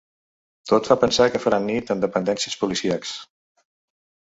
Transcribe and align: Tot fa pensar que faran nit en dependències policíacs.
Tot 0.71 0.89
fa 0.91 0.97
pensar 1.03 1.27
que 1.35 1.41
faran 1.43 1.69
nit 1.73 1.93
en 1.97 2.03
dependències 2.07 2.59
policíacs. 2.65 3.15